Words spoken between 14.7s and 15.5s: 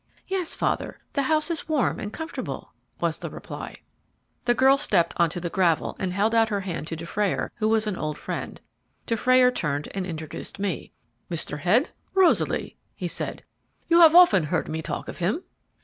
talk of him."